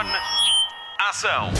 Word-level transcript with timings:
On. 0.00 0.06
Ação. 1.10 1.50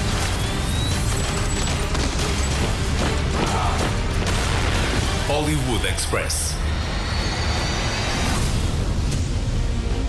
Hollywood 5.29 5.87
Express. 5.87 6.55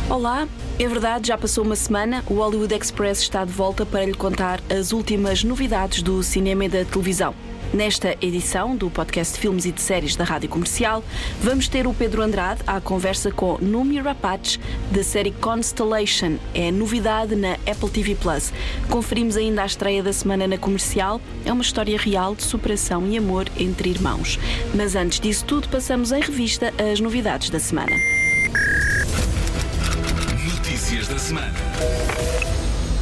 Olá, 0.09 0.47
é 0.79 0.87
verdade, 0.87 1.27
já 1.27 1.37
passou 1.37 1.65
uma 1.65 1.75
semana. 1.75 2.23
O 2.29 2.35
Hollywood 2.35 2.73
Express 2.73 3.19
está 3.19 3.43
de 3.43 3.51
volta 3.51 3.85
para 3.85 4.05
lhe 4.05 4.13
contar 4.13 4.61
as 4.69 4.93
últimas 4.93 5.43
novidades 5.43 6.01
do 6.01 6.23
cinema 6.23 6.63
e 6.63 6.69
da 6.69 6.85
televisão. 6.85 7.35
Nesta 7.73 8.17
edição 8.21 8.75
do 8.75 8.89
podcast 8.89 9.33
de 9.33 9.39
filmes 9.39 9.63
e 9.63 9.71
de 9.71 9.81
séries 9.81 10.17
da 10.17 10.25
Rádio 10.25 10.49
Comercial, 10.49 11.01
vamos 11.41 11.69
ter 11.69 11.87
o 11.87 11.93
Pedro 11.93 12.21
Andrade 12.21 12.61
à 12.67 12.81
conversa 12.81 13.31
com 13.31 13.57
Numi 13.61 13.97
Rapace 13.97 14.59
da 14.91 15.01
série 15.01 15.31
Constellation. 15.31 16.35
É 16.53 16.69
novidade 16.69 17.33
na 17.33 17.53
Apple 17.53 17.89
TV 17.89 18.15
Plus. 18.15 18.51
Conferimos 18.89 19.37
ainda 19.37 19.63
a 19.63 19.65
estreia 19.65 20.03
da 20.03 20.11
semana 20.11 20.45
na 20.47 20.57
Comercial. 20.57 21.21
É 21.45 21.53
uma 21.53 21.61
história 21.61 21.97
real 21.97 22.35
de 22.35 22.43
superação 22.43 23.07
e 23.07 23.17
amor 23.17 23.47
entre 23.57 23.89
irmãos. 23.89 24.37
Mas 24.75 24.93
antes 24.93 25.21
disso 25.21 25.45
tudo, 25.45 25.69
passamos 25.69 26.11
em 26.11 26.19
revista 26.19 26.73
as 26.91 26.99
novidades 26.99 27.49
da 27.49 27.59
semana. 27.59 27.95
Notícias 30.43 31.07
da 31.07 31.17
semana. 31.17 31.53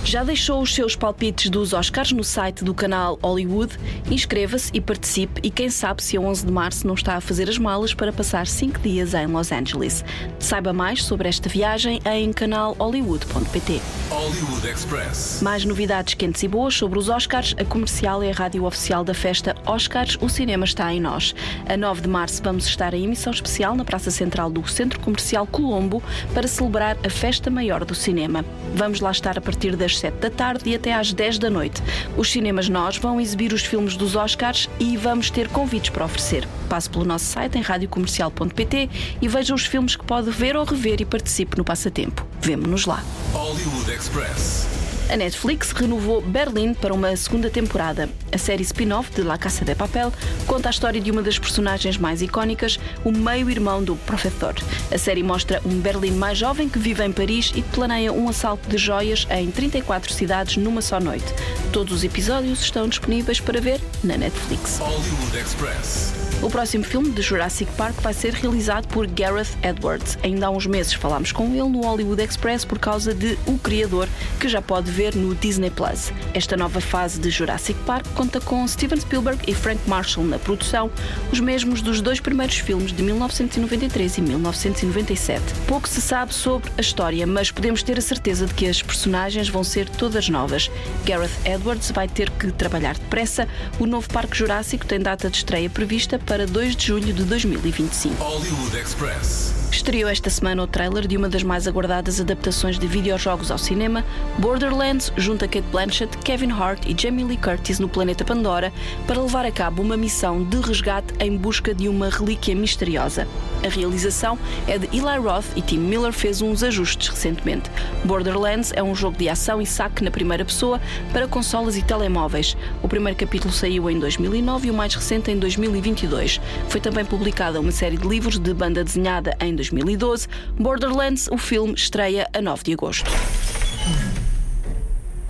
Já 0.10 0.24
deixou 0.24 0.60
os 0.64 0.74
seus 0.74 0.96
palpites 0.96 1.52
dos 1.52 1.72
Oscars 1.72 2.12
no 2.12 2.24
site 2.24 2.64
do 2.64 2.74
canal 2.74 3.20
Hollywood? 3.22 3.78
Inscreva-se 4.10 4.72
e 4.74 4.82
participe 4.82 5.40
e 5.44 5.52
quem 5.52 5.70
sabe 5.70 6.02
se 6.02 6.18
a 6.18 6.20
11 6.20 6.48
de 6.48 6.52
março 6.52 6.88
não 6.88 6.96
está 6.96 7.14
a 7.14 7.22
fazer 7.22 7.48
as 7.48 7.60
malas 7.60 7.94
para 7.94 8.12
passar 8.12 8.48
5 8.48 8.80
dias 8.80 9.14
em 9.14 9.28
Los 9.28 9.52
Angeles. 9.52 10.04
Saiba 10.40 10.74
mais 10.74 11.04
sobre 11.04 11.30
esta 11.30 11.48
viagem 11.48 12.02
em 12.12 12.34
canalhollywood.pt. 12.34 13.80
Hollywood 14.10 14.68
Express. 14.68 15.40
Mais 15.40 15.64
novidades 15.64 16.16
quentes 16.16 16.42
e 16.42 16.48
boas 16.48 16.74
sobre 16.74 16.98
os 16.98 17.10
Oscars. 17.10 17.56
A 17.60 17.64
comercial 17.64 18.24
é 18.24 18.32
a 18.32 18.34
rádio 18.34 18.66
oficial 18.66 19.04
da 19.04 19.14
festa 19.14 19.56
Oscars. 19.68 20.18
O 20.20 20.28
cinema 20.28 20.66
está 20.66 20.92
em 20.92 21.00
nós. 21.00 21.36
A 21.68 21.78
9 21.78 22.02
de 22.02 22.08
março 22.08 22.42
vamos 22.42 22.66
estar 22.66 22.96
em 22.96 23.04
emissão 23.04 23.32
especial 23.32 23.76
na 23.76 23.86
Praça 23.86 24.10
Central 24.10 24.50
do 24.50 24.68
Centro 24.68 25.00
Comercial 25.00 25.46
Colombo 25.46 26.02
para 26.34 26.48
celebrar 26.48 26.98
a 27.06 27.10
festa 27.10 27.52
maior 27.52 27.86
do 27.86 27.94
cinema. 27.94 28.44
Vamos 28.74 29.00
lá 29.00 29.12
estar 29.12 29.38
a 29.38 29.42
partir 29.42 29.76
das 29.76 30.00
7 30.00 30.16
da 30.16 30.32
tarde 30.32 30.72
e 30.72 30.76
até 30.76 30.92
às 30.92 31.14
10 31.14 31.38
da 31.38 31.50
noite. 31.52 31.80
Os 32.18 32.32
cinemas 32.32 32.68
nós 32.68 32.98
vão 32.98 33.22
exibir 33.22 33.54
os 33.54 33.64
filmes 33.64 33.96
dos 33.96 34.16
Oscars 34.16 34.68
e 34.80 34.98
vamos 34.98 35.30
ter 35.30 35.48
convites 35.50 35.92
para 35.92 36.06
oferecer. 36.06 36.48
Passe 36.68 36.90
pelo 36.90 37.06
nosso 37.06 37.26
site 37.26 37.60
em 37.60 37.62
radiocomercial.pt 37.62 38.90
e 39.22 39.28
veja 39.28 39.54
os 39.54 39.68
filmes 39.68 39.96
que 39.96 40.06
pode 40.06 40.32
ver 40.32 40.58
ou 40.58 40.66
rever 40.66 41.00
e 41.00 41.06
participe 41.06 41.58
no 41.60 41.64
passatempo. 41.64 42.29
Vemo-nos 42.42 42.86
lá. 42.86 43.04
Hollywood 43.34 43.92
Express. 43.92 44.68
A 45.10 45.18
Netflix 45.18 45.72
renovou 45.72 46.22
Berlim 46.22 46.74
para 46.76 46.94
uma 46.94 47.16
segunda 47.16 47.50
temporada. 47.50 48.08
A 48.32 48.38
série 48.38 48.62
spin-off 48.62 49.12
de 49.12 49.24
La 49.24 49.40
Casa 49.40 49.66
de 49.66 49.74
Papel 49.74 50.14
conta 50.46 50.70
a 50.70 50.72
história 50.72 51.02
de 51.02 51.10
uma 51.10 51.24
das 51.24 51.40
personagens 51.40 51.98
mais 51.98 52.22
icónicas, 52.22 52.80
o 53.04 53.12
meio-irmão 53.12 53.84
do 53.84 53.96
Professor. 53.96 54.54
A 54.94 54.98
série 55.00 55.24
mostra 55.24 55.60
um 55.66 55.80
Berlim 55.80 56.12
mais 56.12 56.38
jovem 56.38 56.70
que 56.70 56.78
vive 56.78 57.04
em 57.04 57.12
Paris 57.12 57.52
e 57.56 57.64
planeia 57.64 58.14
um 58.14 58.30
assalto 58.30 58.70
de 58.70 58.78
joias 58.78 59.28
em 59.32 59.50
34 59.50 60.14
cidades 60.14 60.58
numa 60.58 60.82
só 60.82 61.00
noite. 61.00 61.34
Todos 61.74 61.92
os 61.92 62.04
episódios 62.04 62.62
estão 62.62 62.88
disponíveis 62.88 63.40
para 63.40 63.60
ver 63.60 63.82
na 64.04 64.16
Netflix. 64.16 64.78
Hollywood 64.78 65.38
Express. 65.38 66.19
O 66.42 66.50
próximo 66.50 66.86
filme 66.86 67.12
de 67.12 67.22
Jurassic 67.22 67.70
Park 67.74 68.00
vai 68.02 68.14
ser 68.14 68.34
realizado 68.34 68.88
por 68.88 69.06
Gareth 69.06 69.58
Edwards. 69.62 70.18
Ainda 70.24 70.48
há 70.48 70.50
uns 70.50 70.66
meses 70.66 70.94
falámos 70.94 71.34
com 71.34 71.48
ele 71.48 71.68
no 71.68 71.82
Hollywood 71.82 72.24
Express 72.24 72.64
por 72.64 72.80
causa 72.80 73.14
de 73.14 73.38
O 73.46 73.58
Criador, 73.60 74.08
que 74.40 74.48
já 74.48 74.62
pode 74.62 74.90
ver 74.90 75.14
no 75.16 75.36
Disney 75.36 75.70
Plus. 75.70 76.14
Esta 76.34 76.56
nova 76.56 76.80
fase 76.80 77.20
de 77.20 77.30
Jurassic 77.30 77.78
Park 77.82 78.08
conta 78.16 78.40
com 78.40 78.66
Steven 78.66 79.02
Spielberg 79.02 79.42
e 79.46 79.54
Frank 79.54 79.82
Marshall 79.86 80.26
na 80.26 80.40
produção, 80.40 80.90
os 81.30 81.42
mesmos 81.42 81.82
dos 81.82 82.00
dois 82.00 82.22
primeiros 82.22 82.56
filmes 82.56 82.94
de 82.94 83.04
1993 83.04 84.18
e 84.20 84.22
1997. 84.22 85.44
Pouco 85.68 85.90
se 85.90 86.02
sabe 86.02 86.34
sobre 86.34 86.72
a 86.78 86.82
história, 86.82 87.28
mas 87.28 87.52
podemos 87.52 87.84
ter 87.84 87.98
a 87.98 88.02
certeza 88.02 88.46
de 88.46 88.54
que 88.54 88.66
as 88.66 88.82
personagens 88.82 89.50
vão 89.50 89.64
ser 89.64 89.90
todas 89.90 90.30
novas. 90.30 90.72
Gareth 91.06 91.32
Edwards 91.44 91.92
vai 91.92 92.08
ter 92.08 92.30
que 92.30 92.50
trabalhar 92.54 92.94
depressa. 92.98 93.46
O 93.78 93.86
novo 93.86 94.08
Parque 94.08 94.38
Jurássico 94.38 94.86
tem 94.86 95.02
data 95.02 95.30
de 95.30 95.36
estreia 95.36 95.70
prevista 95.70 96.18
para 96.30 96.46
2 96.46 96.76
de 96.76 96.86
julho 96.86 97.12
de 97.12 97.24
2025. 97.24 98.24
Hollywood 98.24 98.78
Express. 98.78 99.52
Estreou 99.72 100.08
esta 100.08 100.30
semana 100.30 100.62
o 100.62 100.68
trailer 100.68 101.08
de 101.08 101.18
uma 101.18 101.28
das 101.28 101.42
mais 101.42 101.68
aguardadas 101.68 102.22
adaptações 102.22 102.78
de 102.78 102.86
videojogos 102.86 103.50
ao 103.50 103.58
cinema, 103.58 104.06
Borderlands, 104.38 105.12
junto 105.18 105.44
a 105.44 105.48
Kate 105.48 105.68
Blanchett, 105.72 106.16
Kevin 106.20 106.52
Hart 106.52 106.86
e 106.86 106.96
Jamie 106.96 107.26
Lee 107.26 107.36
Curtis 107.36 107.80
no 107.80 107.90
planeta 107.90 108.24
Pandora, 108.24 108.72
para 109.08 109.20
levar 109.20 109.44
a 109.44 109.52
cabo 109.52 109.82
uma 109.82 109.98
missão 109.98 110.44
de 110.44 110.60
resgate 110.62 111.16
em 111.20 111.36
busca 111.36 111.74
de 111.74 111.90
uma 111.90 112.10
relíquia 112.10 112.56
misteriosa. 112.56 113.28
A 113.64 113.70
realização 113.70 114.38
é 114.68 114.78
de 114.78 114.88
Eli 114.88 115.18
Roth 115.18 115.46
e 115.56 115.62
Tim 115.62 115.80
Miller 115.80 116.14
fez 116.14 116.42
uns 116.42 116.64
ajustes 116.64 117.10
recentemente. 117.10 117.70
Borderlands 118.06 118.72
é 118.76 118.82
um 118.82 118.96
jogo 118.96 119.18
de 119.18 119.28
ação 119.28 119.62
e 119.62 119.66
saque 119.66 120.04
na 120.04 120.12
primeira 120.12 120.46
pessoa 120.46 120.80
para 121.12 121.28
consolas 121.28 121.76
e 121.76 121.82
telemóveis. 121.82 122.56
O 122.82 122.88
primeiro 122.88 123.18
capítulo 123.18 123.54
saiu 123.54 123.90
em 123.90 124.00
2009 124.00 124.68
e 124.68 124.72
o 124.72 124.74
mais 124.74 124.96
recente 124.96 125.30
em 125.32 125.38
2022. 125.38 126.40
Foi 126.70 126.80
também 126.80 127.04
publicada 127.04 127.60
uma 127.60 127.72
série 127.72 127.98
de 127.98 128.08
livros 128.08 128.40
de 128.40 128.54
banda 128.54 128.84
desenhada 128.84 129.36
em 129.42 129.54
2012. 129.56 130.28
Borderlands, 130.58 131.28
o 131.32 131.38
filme, 131.38 131.74
estreia 131.74 132.28
a 132.34 132.42
9 132.42 132.64
de 132.64 132.74
agosto. 132.74 133.10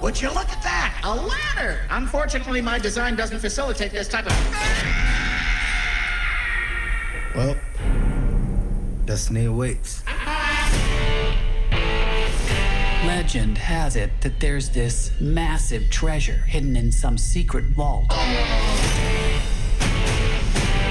Would 0.01 0.21
you 0.21 0.29
look 0.29 0.49
at 0.49 0.63
that? 0.63 0.93
A 1.03 1.13
ladder! 1.13 1.79
Unfortunately, 1.91 2.61
my 2.61 2.79
design 2.79 3.15
doesn't 3.15 3.39
facilitate 3.39 3.91
this 3.91 4.07
type 4.07 4.25
of. 4.25 4.33
Well, 7.35 7.55
destiny 9.19 9.43
awaits. 9.43 10.01
Legend 13.05 13.57
has 13.57 13.97
it 13.97 14.11
that 14.21 14.39
there's 14.39 14.69
this 14.69 15.11
massive 15.19 15.89
treasure 15.89 16.45
hidden 16.47 16.77
in 16.77 16.89
some 16.89 17.17
secret 17.17 17.65
vault. 17.65 18.09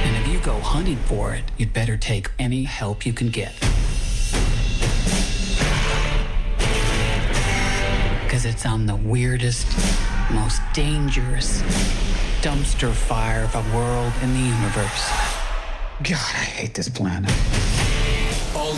And 0.03 0.17
if 0.19 0.29
you 0.31 0.41
go 0.41 0.61
hunting 0.61 0.99
for 1.07 1.33
it, 1.33 1.43
you'd 1.57 1.73
better 1.73 1.97
take 1.97 2.31
any 2.39 2.65
help 2.65 3.07
you 3.07 3.15
can 3.15 3.31
get. 3.31 3.55
Because 8.25 8.45
it's 8.45 8.67
on 8.67 8.85
the 8.85 8.97
weirdest, 8.97 9.67
most 10.33 10.61
dangerous 10.75 11.63
dumpster 12.43 12.93
fire 12.93 13.45
of 13.45 13.55
a 13.55 13.63
world 13.75 14.13
in 14.23 14.35
the 14.35 14.41
universe. 14.41 15.11
God, 16.03 16.13
I 16.13 16.45
hate 16.45 16.75
this 16.75 16.91
planet. 16.91 17.33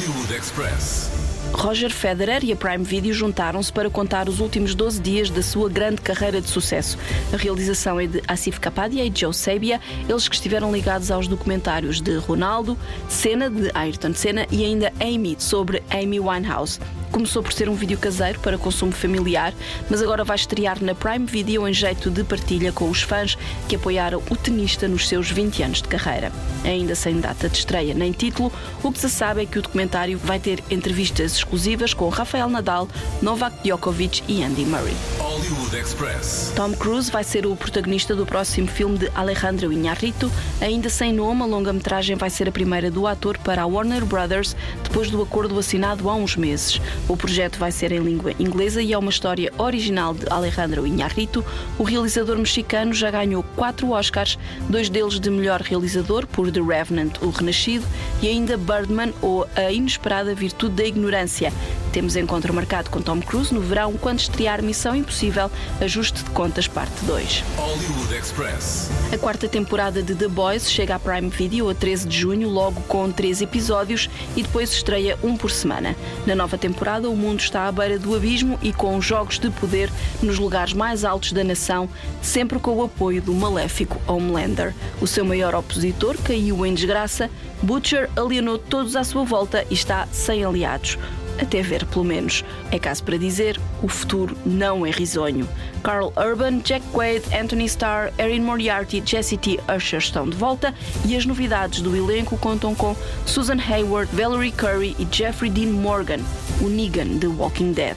Hollywood 0.01 0.33
Express. 0.35 1.11
Roger 1.53 1.91
Federer 1.91 2.43
e 2.43 2.53
a 2.53 2.57
Prime 2.57 2.83
Video 2.83 3.13
juntaram-se 3.13 3.71
para 3.71 3.91
contar 3.91 4.31
os 4.31 4.41
últimos 4.41 4.75
12 4.75 4.99
dias 4.99 5.29
da 5.29 5.43
sua 5.43 5.69
grande 5.69 6.01
carreira 6.01 6.41
de 6.41 6.49
sucesso. 6.49 6.97
A 7.35 7.37
realização 7.37 8.01
é 8.01 8.07
de 8.07 8.23
Asif 8.27 8.59
Kapadia 8.59 9.05
e 9.05 9.13
Joe 9.15 9.35
Sabia, 9.35 9.79
eles 10.09 10.27
que 10.27 10.35
estiveram 10.35 10.73
ligados 10.73 11.11
aos 11.11 11.29
documentários 11.29 12.01
de 12.01 12.17
Ronaldo, 12.17 12.79
Senna 13.11 13.51
de 13.51 13.71
Ayrton 13.75 14.15
Senna 14.15 14.47
e 14.51 14.65
ainda 14.65 14.91
Amy 15.01 15.37
sobre 15.39 15.83
Amy 15.91 16.19
Winehouse. 16.19 16.81
Começou 17.11 17.43
por 17.43 17.53
ser 17.53 17.69
um 17.69 17.75
vídeo 17.75 17.99
caseiro 17.99 18.39
para 18.41 18.57
consumo 18.57 18.93
familiar, 18.93 19.53
mas 19.89 20.01
agora 20.01 20.25
vai 20.25 20.37
estrear 20.37 20.83
na 20.83 20.95
Prime 20.95 21.27
Video 21.27 21.67
em 21.67 21.73
jeito 21.73 22.11
de 22.11 22.23
partilha 22.23 22.73
com 22.73 22.89
os 22.89 23.03
fãs 23.03 23.37
que 23.69 23.77
apoiaram 23.77 24.23
o 24.31 24.37
tenista 24.37 24.87
nos 24.87 25.09
seus 25.09 25.31
20 25.31 25.63
anos 25.63 25.83
de 25.83 25.89
carreira. 25.89 26.33
Ainda 26.65 26.95
sem 26.95 27.21
data 27.21 27.49
de 27.49 27.59
estreia 27.59 27.95
nem 27.95 28.13
título, 28.13 28.53
o 28.83 28.93
que 28.93 28.99
se 28.99 29.11
sabe 29.11 29.43
é 29.43 29.47
que 29.47 29.59
o 29.59 29.63
documentário 29.63 30.19
vai 30.19 30.39
ter 30.39 30.63
entrevistas 30.71 31.35
exclusivas 31.35 31.93
com 31.93 32.09
Rafael 32.09 32.49
Nadal, 32.49 32.89
Novak 33.21 33.57
Djokovic 33.63 34.23
e 34.29 34.43
Andy 34.43 34.65
Murray. 34.65 35.30
Hollywood 35.31 35.77
Express. 35.77 36.53
Tom 36.57 36.73
Cruise 36.73 37.09
vai 37.09 37.23
ser 37.23 37.47
o 37.47 37.55
protagonista 37.55 38.17
do 38.17 38.27
próximo 38.27 38.67
filme 38.67 38.99
de 38.99 39.09
Alejandro 39.15 39.73
Iñárritu. 39.73 40.29
Ainda 40.61 40.91
sem 40.91 41.13
nome, 41.13 41.43
a 41.43 41.47
longa-metragem 41.47 42.17
vai 42.17 42.29
ser 42.29 42.49
a 42.49 42.53
primeira 42.53 42.91
do 42.91 43.07
ator 43.07 43.39
para 43.39 43.63
a 43.63 43.67
Warner 43.67 44.05
Brothers, 44.05 44.57
depois 44.83 45.09
do 45.09 45.23
acordo 45.23 45.57
assinado 45.57 46.11
há 46.11 46.17
uns 46.17 46.35
meses. 46.35 46.81
O 47.09 47.17
projeto 47.17 47.61
vai 47.61 47.71
ser 47.71 47.93
em 47.93 48.01
língua 48.01 48.33
inglesa 48.41 48.83
e 48.83 48.93
é 48.93 48.99
uma 48.99 49.11
história 49.11 49.53
original 49.57 50.15
de 50.15 50.27
Alejandro 50.29 50.85
Iñárritu. 50.85 51.45
O 51.79 51.85
realizador 51.85 52.37
mexicano 52.37 52.93
já 52.93 53.13
ganhou 53.13 53.45
quatro 53.55 53.93
Oscars, 53.93 54.37
dois 54.69 54.89
deles 54.89 55.21
de 55.21 55.31
melhor 55.31 55.61
realizador 55.61 56.27
por 56.27 56.51
The 56.51 56.61
Revenant, 56.61 57.23
O 57.23 57.31
Renascido, 57.31 57.87
e 58.21 58.27
ainda 58.27 58.57
Birdman 58.57 59.15
ou 59.23 59.47
A 59.55 59.71
Inesperada 59.71 60.35
Virtude 60.35 60.75
da 60.75 60.85
Ignorância. 60.85 61.53
Temos 61.93 62.15
encontro 62.15 62.55
marcado 62.55 62.89
com 62.89 63.03
Tom 63.03 63.21
Cruise 63.21 63.53
no 63.53 63.61
verão, 63.61 63.95
quando 63.95 64.21
estrear 64.21 64.63
Missão 64.63 64.95
Impossível 64.95 65.51
Ajuste 65.81 66.23
de 66.23 66.31
Contas 66.31 66.69
Parte 66.69 67.05
2. 67.05 67.45
Hollywood 67.57 68.15
Express. 68.15 68.89
A 69.13 69.19
quarta 69.19 69.49
temporada 69.49 70.01
de 70.01 70.15
The 70.15 70.29
Boys 70.29 70.71
chega 70.71 70.95
à 70.95 70.99
Prime 71.01 71.29
Video 71.29 71.69
a 71.69 71.75
13 71.75 72.07
de 72.07 72.17
junho, 72.17 72.49
logo 72.49 72.81
com 72.83 73.11
três 73.11 73.43
episódios 73.43 74.09
e 74.37 74.43
depois 74.43 74.71
estreia 74.73 75.19
um 75.21 75.37
por 75.37 75.51
semana. 75.51 75.97
Na 76.25 76.37
nova 76.37 76.57
temporada, 76.57 77.11
o 77.11 77.17
mundo 77.17 77.41
está 77.41 77.67
à 77.67 77.73
beira 77.73 77.99
do 77.99 78.15
abismo 78.15 78.57
e 78.63 78.73
com 78.73 79.01
jogos 79.01 79.41
de 79.41 79.51
poder 79.51 79.91
nos 80.23 80.39
lugares 80.39 80.73
mais 80.73 81.05
altos 81.05 81.33
da 81.33 81.43
nação, 81.43 81.89
sempre 82.23 82.61
com 82.61 82.77
o 82.77 82.85
apoio 82.85 83.21
do 83.21 83.35
maléfico 83.35 84.01
Homelander. 84.07 84.73
O 85.01 85.09
seu 85.09 85.25
maior 85.25 85.57
opositor 85.57 86.17
caiu 86.23 86.65
em 86.65 86.73
desgraça, 86.73 87.29
Butcher 87.63 88.09
alienou 88.17 88.59
todos 88.59 88.95
à 88.95 89.03
sua 89.03 89.25
volta 89.25 89.67
e 89.69 89.75
está 89.75 90.07
sem 90.13 90.45
aliados 90.45 90.97
até 91.39 91.63
ver 91.63 91.85
pelo 91.87 92.05
menos. 92.05 92.45
É 92.71 92.79
caso 92.79 93.03
para 93.03 93.19
dizer, 93.19 93.61
o 93.83 93.89
futuro 93.89 94.37
não 94.45 94.87
é 94.87 94.91
risonho. 94.91 95.49
Carl 95.83 96.13
Urban, 96.17 96.59
Jack 96.59 96.85
Quaid, 96.93 97.23
Anthony 97.35 97.67
Starr, 97.67 98.13
Erin 98.19 98.41
Moriarty, 98.41 99.03
Jesse 99.05 99.37
T. 99.37 99.59
Usher 99.75 99.99
estão 99.99 100.29
de 100.29 100.37
volta 100.37 100.75
e 101.05 101.17
as 101.17 101.27
novidades 101.27 101.81
do 101.81 101.97
elenco 101.97 102.37
contam 102.39 102.75
com 102.75 102.97
Susan 103.27 103.59
Hayward, 103.59 104.11
Valerie 104.15 104.53
Curry 104.53 104.97
e 104.99 105.07
Jeffrey 105.11 105.51
Dean 105.51 105.73
Morgan, 105.73 106.21
o 106.61 106.69
Negan 106.69 107.19
de 107.19 107.27
Walking 107.27 107.73
Dead. 107.73 107.97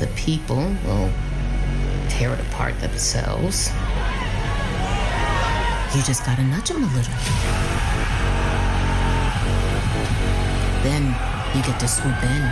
The 0.00 0.06
people 0.16 0.76
will 0.84 1.10
tear 2.08 2.32
it 2.32 2.40
apart 2.40 2.78
themselves. 2.80 3.70
You 5.94 6.02
just 6.02 6.24
gotta 6.26 6.42
nudge 6.42 6.68
them 6.68 6.82
a 6.82 6.86
little. 6.88 7.14
Then 10.82 11.14
you 11.54 11.62
get 11.62 11.78
to 11.80 11.88
swoop 11.88 12.20
in, 12.22 12.42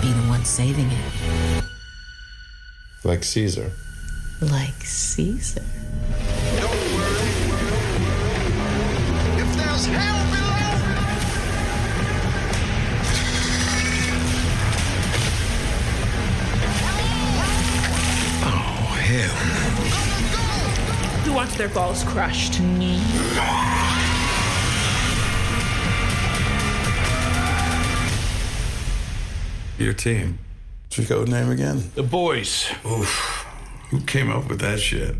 be 0.00 0.12
the 0.12 0.26
one 0.28 0.44
saving 0.44 0.90
it. 0.90 1.64
Like 3.04 3.22
Caesar. 3.24 3.70
Like 4.40 4.80
Caesar. 4.82 5.62
If 9.38 9.56
there's 9.56 9.86
hell 9.86 10.24
below, 10.30 10.78
Oh, 18.44 18.98
hell. 19.00 19.36
Who 21.24 21.32
wants 21.32 21.56
their 21.56 21.68
balls 21.68 22.02
crushed? 22.04 22.54
Mm-hmm. 22.54 23.21
Your 29.82 29.94
team. 29.94 30.38
What's 30.84 30.98
your 30.98 31.06
code 31.08 31.28
name 31.28 31.50
again? 31.50 31.82
The 31.96 32.04
boys. 32.04 32.70
Oof. 32.86 33.44
Who 33.90 34.00
came 34.02 34.30
up 34.30 34.48
with 34.48 34.60
that 34.60 34.78
shit? 34.78 35.16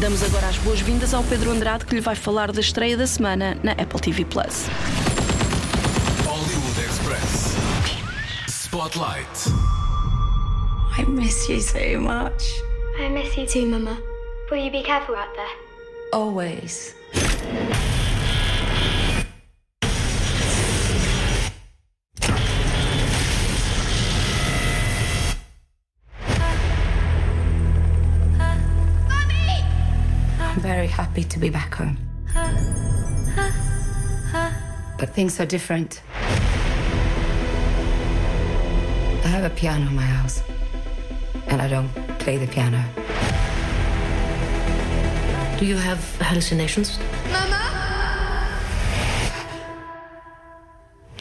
Damos 0.00 0.22
agora 0.22 0.46
as 0.48 0.56
boas-vindas 0.58 1.12
ao 1.12 1.22
Pedro 1.24 1.50
Andrade 1.50 1.84
que 1.84 1.94
lhe 1.94 2.00
vai 2.00 2.14
falar 2.14 2.50
da 2.50 2.60
estreia 2.60 2.96
da 2.96 3.06
semana 3.06 3.58
na 3.62 3.72
Apple 3.72 4.00
TV 4.00 4.24
Plus. 4.24 4.64
Hollywood 6.24 6.78
Express. 6.86 7.54
Spotlight. 8.48 9.52
I 10.96 11.04
miss 11.06 11.46
you 11.50 11.60
so 11.60 12.00
much. 12.00 12.44
I 12.98 13.10
miss 13.10 13.36
you 13.36 13.46
too, 13.46 13.66
Mama. 13.66 14.17
Will 14.50 14.56
you 14.56 14.70
be 14.70 14.82
careful 14.82 15.14
out 15.14 15.28
there? 15.36 15.46
Always. 16.10 16.94
I'm 30.40 30.60
very 30.60 30.86
happy 30.86 31.24
to 31.24 31.38
be 31.38 31.50
back 31.50 31.74
home. 31.74 31.98
But 34.98 35.10
things 35.10 35.38
are 35.40 35.46
different. 35.46 36.00
I 39.24 39.28
have 39.28 39.44
a 39.44 39.50
piano 39.54 39.88
in 39.88 39.94
my 39.94 40.00
house, 40.00 40.42
and 41.48 41.60
I 41.60 41.68
don't 41.68 41.90
play 42.18 42.38
the 42.38 42.46
piano. 42.46 42.82
Do 45.58 45.64
you 45.64 45.76
have 45.76 46.00
hallucinations? 46.20 47.00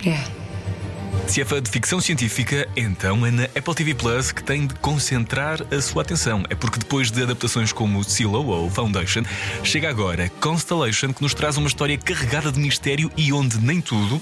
Yeah. 0.05 0.23
Se 1.25 1.41
é 1.41 1.45
fã 1.45 1.59
de 1.59 1.71
ficção 1.71 1.99
científica, 1.99 2.69
então 2.75 3.25
é 3.25 3.31
na 3.31 3.43
Apple 3.45 3.73
TV 3.73 3.95
Plus 3.95 4.31
que 4.31 4.43
tem 4.43 4.67
de 4.67 4.75
concentrar 4.75 5.59
a 5.73 5.81
sua 5.81 6.03
atenção. 6.03 6.43
É 6.51 6.55
porque 6.55 6.77
depois 6.77 7.09
de 7.09 7.23
adaptações 7.23 7.73
como 7.73 8.03
Silo 8.03 8.45
ou 8.45 8.69
Foundation, 8.69 9.23
chega 9.63 9.89
agora 9.89 10.29
Constellation, 10.39 11.11
que 11.11 11.23
nos 11.23 11.33
traz 11.33 11.57
uma 11.57 11.67
história 11.67 11.97
carregada 11.97 12.51
de 12.51 12.59
mistério 12.59 13.11
e 13.17 13.33
onde 13.33 13.57
nem 13.57 13.81
tudo. 13.81 14.21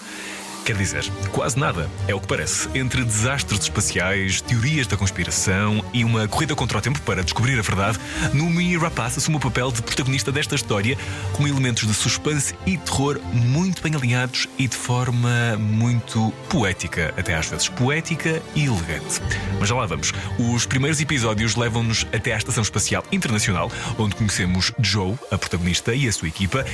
Quer 0.65 0.77
dizer, 0.77 1.06
quase 1.31 1.59
nada, 1.59 1.88
é 2.07 2.15
o 2.15 2.19
que 2.19 2.25
parece. 2.25 2.67
Entre 2.73 3.03
desastres 3.03 3.62
espaciais, 3.62 4.41
teorias 4.41 4.88
da 4.88 4.97
conspiração 4.97 5.85
e 5.94 6.03
uma 6.03 6.27
corrida 6.27 6.56
contra 6.56 6.79
o 6.79 6.81
tempo 6.81 7.00
para 7.01 7.23
descobrir 7.23 7.59
a 7.59 7.62
verdade, 7.62 8.00
Numi 8.33 8.75
Rapaz 8.75 9.15
assume 9.15 9.38
o 9.38 9.39
papel 9.39 9.71
de 9.71 9.83
protagonista 9.83 10.31
desta 10.31 10.56
história 10.56 10.97
com 11.33 11.47
elementos 11.47 11.85
de 11.88 11.94
suspense 11.94 12.56
e 12.65 12.79
terror 12.79 13.21
muito 13.31 13.83
bem 13.83 13.94
alinhados 13.94 14.47
e 14.57 14.67
de 14.67 14.75
forma 14.75 15.56
muito 15.59 16.33
poética, 16.50 17.13
até 17.15 17.35
às 17.35 17.45
vezes 17.45 17.69
poética 17.69 18.41
e 18.56 18.65
elegante. 18.65 19.21
Mas 19.59 19.69
já 19.69 19.75
lá 19.75 19.85
vamos. 19.85 20.13
Os 20.39 20.65
primeiros 20.65 21.00
episódios 21.00 21.56
levam-nos 21.56 22.07
até 22.11 22.33
à 22.33 22.38
Estação 22.38 22.63
Espacial 22.63 23.03
Internacional, 23.11 23.71
onde 24.00 24.15
conhecemos 24.15 24.71
Joe, 24.79 25.13
a 25.29 25.38
protagonista, 25.38 25.94
e 25.94 26.07
a 26.07 26.11
sua 26.11 26.27
equipa, 26.27 26.65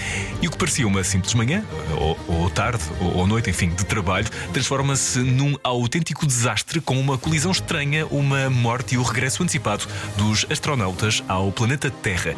e 0.42 0.48
o 0.48 0.52
que 0.52 0.58
parecia 0.58 0.88
uma 0.88 1.04
simples 1.04 1.34
manhã, 1.34 1.62
ou, 1.98 2.18
ou 2.30 2.50
tarde, 2.50 2.84
ou, 3.02 3.18
ou 3.18 3.28
noite, 3.28 3.50
enfim, 3.50 3.70
de 3.82 3.88
trabalho, 3.88 4.28
transforma-se 4.54 5.20
num 5.20 5.56
autêntico 5.64 6.26
desastre 6.26 6.80
com 6.80 7.00
uma 7.00 7.18
colisão 7.18 7.52
estranha, 7.52 8.06
uma 8.08 8.50
morte 8.50 8.96
e 8.96 8.98
o 8.98 9.04
regresso 9.04 9.44
antecipado 9.44 9.86
dos 10.18 10.46
astronautas 10.50 11.24
ao 11.28 11.52
planeta 11.52 11.90
Terra. 11.90 12.36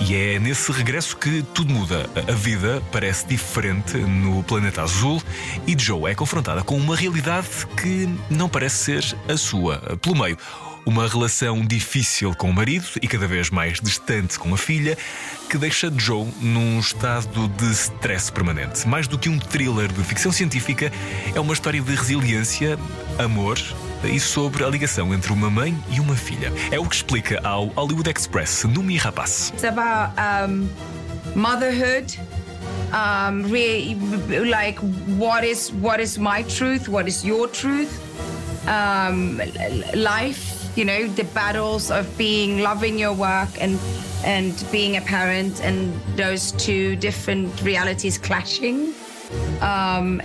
E 0.00 0.14
é 0.14 0.38
nesse 0.38 0.70
regresso 0.70 1.16
que 1.16 1.42
tudo 1.54 1.72
muda. 1.72 2.08
A 2.28 2.32
vida 2.32 2.82
parece 2.92 3.26
diferente 3.26 3.96
no 3.96 4.42
planeta 4.44 4.82
azul 4.82 5.20
e 5.66 5.76
Joe 5.76 6.10
é 6.10 6.14
confrontada 6.14 6.62
com 6.62 6.76
uma 6.76 6.94
realidade 6.94 7.48
que 7.76 8.08
não 8.30 8.48
parece 8.48 8.76
ser 9.02 9.16
a 9.28 9.36
sua. 9.36 9.78
Pelo 10.00 10.16
meio, 10.16 10.38
uma 10.88 11.06
relação 11.06 11.60
difícil 11.60 12.34
com 12.34 12.48
o 12.48 12.52
marido 12.52 12.86
e 13.02 13.06
cada 13.06 13.28
vez 13.28 13.50
mais 13.50 13.78
distante 13.78 14.38
com 14.38 14.54
a 14.54 14.56
filha, 14.56 14.96
que 15.50 15.58
deixa 15.58 15.92
Joe 15.94 16.26
num 16.40 16.80
estado 16.80 17.46
de 17.46 17.70
stress 17.72 18.32
permanente. 18.32 18.88
Mais 18.88 19.06
do 19.06 19.18
que 19.18 19.28
um 19.28 19.38
thriller 19.38 19.92
de 19.92 20.02
ficção 20.02 20.32
científica, 20.32 20.90
é 21.34 21.38
uma 21.38 21.52
história 21.52 21.78
de 21.78 21.94
resiliência, 21.94 22.78
amor 23.18 23.58
e 24.02 24.18
sobre 24.18 24.64
a 24.64 24.68
ligação 24.68 25.12
entre 25.12 25.30
uma 25.30 25.50
mãe 25.50 25.76
e 25.90 26.00
uma 26.00 26.16
filha. 26.16 26.50
É 26.70 26.78
o 26.80 26.86
que 26.86 26.96
explica 26.96 27.38
ao 27.46 27.66
Hollywood 27.66 28.08
Express 28.08 28.64
Numi 28.64 28.96
Rapaz. 28.96 29.52
It's 29.52 29.64
about 29.64 30.14
um, 30.18 30.70
motherhood. 31.34 32.18
Um, 32.94 33.42
really, 33.42 33.94
like 34.48 34.80
what 35.18 35.46
is 35.46 35.70
what 35.82 36.02
is 36.02 36.16
my 36.16 36.42
truth? 36.44 36.88
What 36.88 37.06
is 37.06 37.22
your 37.22 37.46
truth? 37.46 37.90
Um, 38.66 39.38
life. 39.94 40.47
You 40.78 40.84
know, 40.84 41.08
the 41.08 41.24
battles 41.34 41.90
of 41.90 42.06
being 42.16 42.60
loving 42.60 43.00
your 43.00 43.12
work 43.12 43.48
and 43.60 43.80
and 44.24 44.54
being 44.70 44.96
a 44.96 45.00
parent, 45.00 45.60
and 45.60 45.92
those 46.14 46.52
two 46.52 46.94
different 46.94 47.50
realities 47.62 48.16
clashing. 48.16 48.94
Um, 49.60 50.20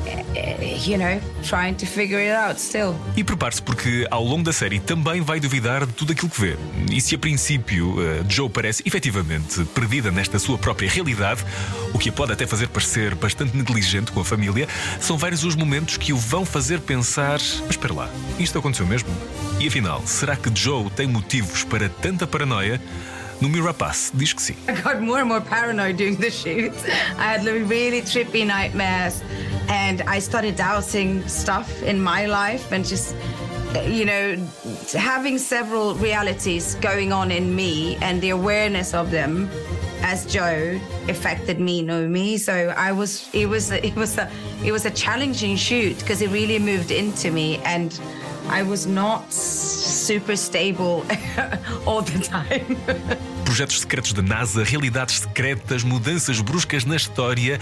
you 0.86 0.98
know, 0.98 1.20
trying 1.42 1.74
to 1.76 1.86
figure 1.86 2.20
it 2.20 2.32
out 2.32 2.60
still. 2.60 2.96
E 3.18 3.24
prepare-se 3.24 3.62
porque 3.62 4.08
ao 4.12 4.24
longo 4.24 4.44
da 4.44 4.54
série 4.54 4.80
também 4.80 5.22
vai 5.22 5.40
duvidar 5.40 5.86
de 5.86 5.94
tudo 5.94 6.12
aquilo 6.12 6.30
que 6.30 6.40
vê. 6.40 6.58
E 6.92 7.02
se 7.02 7.16
a 7.16 7.18
princípio 7.18 7.96
eh, 8.00 8.24
Joe 8.30 8.50
parece 8.50 8.84
efetivamente 8.86 9.64
perdida 9.74 10.12
nesta 10.12 10.38
sua 10.38 10.58
própria 10.58 10.90
realidade, 10.90 11.44
o 11.94 11.98
que 11.98 12.10
a 12.10 12.14
pode 12.14 12.32
até 12.32 12.46
fazer 12.46 12.68
parecer 12.68 13.16
bastante 13.16 13.58
negligente 13.58 14.12
com 14.12 14.20
a 14.20 14.26
família, 14.26 14.68
são 15.00 15.18
vários 15.18 15.44
os 15.44 15.56
momentos 15.56 15.98
que 15.98 16.14
o 16.14 16.18
vão 16.18 16.46
fazer 16.46 16.80
pensar: 16.80 17.40
mas 17.62 17.72
espera 17.72 17.94
lá, 17.94 18.10
isto 18.38 18.58
aconteceu 18.60 18.86
mesmo? 18.86 19.10
E 19.60 19.68
afinal, 19.68 20.02
será 20.06 20.36
que 20.36 20.52
Joe 20.54 20.90
tem 20.90 21.08
motivos 21.08 21.64
para 21.64 21.90
tanta 21.90 22.28
paranoia? 22.28 22.80
No 23.44 23.50
Mirapaz 23.50 24.10
diz 24.16 24.32
que 24.32 24.42
sim. 24.42 24.56
I 24.70 24.72
got 24.72 25.02
more 25.02 25.20
and 25.20 25.28
more 25.28 25.42
paranoid 25.42 25.98
doing 25.98 26.16
the 26.16 26.32
shoot. 26.32 26.72
I 27.18 27.36
had 27.36 27.46
really 27.46 28.00
trippy 28.00 28.48
nightmares, 28.48 29.22
and 29.68 30.02
I 30.04 30.20
started 30.20 30.56
doubting 30.56 31.28
stuff 31.28 31.84
in 31.84 32.02
my 32.02 32.26
life 32.26 32.72
and 32.72 32.86
just 32.86 33.18
you 33.86 34.06
know, 34.06 34.38
having 34.94 35.38
several 35.38 35.94
realities 35.96 36.76
going 36.76 37.12
on 37.12 37.32
in 37.32 37.54
me 37.54 37.98
and 37.98 38.22
the 38.22 38.30
awareness 38.30 38.94
of 38.94 39.12
them 39.12 39.50
as 40.04 40.26
Joe 40.26 40.80
affected 41.10 41.60
me, 41.60 41.82
know 41.82 42.08
me. 42.08 42.38
So 42.38 42.74
I 42.78 42.94
was, 42.94 43.30
it 43.34 43.48
was, 43.48 43.72
it 43.72 43.96
was 43.98 44.18
a, 44.18 44.32
it 44.64 44.72
was 44.72 44.86
a 44.86 44.92
challenging 44.92 45.58
shoot 45.58 46.00
because 46.00 46.22
it 46.22 46.30
really 46.30 46.60
moved 46.60 46.92
into 46.92 47.30
me, 47.30 47.58
and 47.66 48.00
I 48.48 48.64
was 48.64 48.86
not 48.86 49.34
super 49.34 50.38
stable 50.38 51.06
all 51.86 52.04
the 52.04 52.20
time. 52.20 53.20
Projetos 53.46 53.82
secretos 53.82 54.14
da 54.14 54.22
NASA, 54.22 54.64
realidades 54.64 55.20
secretas, 55.20 55.84
mudanças 55.84 56.42
bruscas 56.42 56.86
na 56.86 56.96
história. 56.96 57.60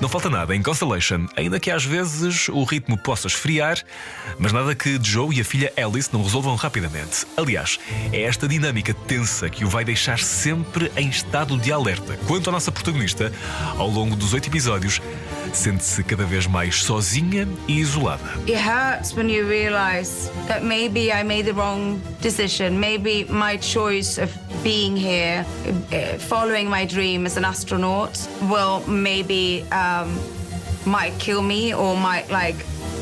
Não 0.00 0.08
falta 0.08 0.30
nada 0.30 0.54
em 0.56 0.62
Constellation, 0.62 1.26
ainda 1.36 1.60
que 1.60 1.70
às 1.70 1.84
vezes 1.84 2.48
o 2.48 2.64
ritmo 2.64 2.96
possa 2.96 3.26
esfriar, 3.26 3.82
mas 4.38 4.52
nada 4.52 4.74
que 4.74 4.98
Joe 5.02 5.36
e 5.36 5.40
a 5.40 5.44
filha 5.44 5.72
Alice 5.76 6.08
não 6.12 6.22
resolvam 6.22 6.54
rapidamente. 6.54 7.26
Aliás, 7.36 7.78
é 8.12 8.22
esta 8.22 8.48
dinâmica 8.48 8.94
tensa 8.94 9.50
que 9.50 9.64
o 9.64 9.68
vai 9.68 9.84
deixar 9.84 10.18
sempre 10.18 10.90
em 10.96 11.08
estado 11.08 11.58
de 11.58 11.72
alerta. 11.72 12.16
Quanto 12.26 12.48
à 12.48 12.52
nossa 12.52 12.72
protagonista, 12.72 13.32
ao 13.76 13.88
longo 13.88 14.16
dos 14.16 14.32
oito 14.32 14.48
episódios, 14.48 15.00
sente-se 15.52 16.02
cada 16.02 16.24
vez 16.24 16.46
mais 16.46 16.82
sozinha 16.82 17.46
e 17.68 17.80
isolada. 17.80 18.22
It 18.46 18.56
hurts 18.56 19.14
when 19.14 19.28
you 19.28 19.46
realize 19.46 20.30
that 20.48 20.62
maybe 20.62 21.12
I 21.12 21.22
made 21.22 21.46
the 21.46 21.54
wrong 21.54 22.00
decision. 22.20 22.78
Maybe 22.78 23.24
my 23.24 23.56
choice 23.56 24.18
of 24.18 24.30
being 24.62 24.96
here, 24.96 25.44
uh, 25.92 26.18
following 26.18 26.68
my 26.68 26.86
dream 26.86 27.26
as 27.26 27.36
an 27.36 27.44
astronaut, 27.44 28.18
will 28.48 28.80
maybe 28.86 29.64
um, 29.70 30.18
might 30.86 31.18
kill 31.18 31.42
me 31.42 31.74
or 31.74 31.96
might 31.96 32.30
like 32.30 32.56